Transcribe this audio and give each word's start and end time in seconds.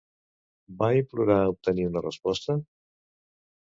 Va 0.79 0.89
implorar 1.01 1.37
obtenir 1.53 1.87
una 1.93 2.05
resposta? 2.09 2.61